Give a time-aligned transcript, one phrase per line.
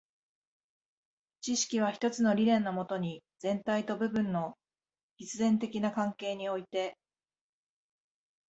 [1.41, 4.57] 知識は一つの理念のもとに、全体と部分の
[5.17, 6.97] 必然的な関係において、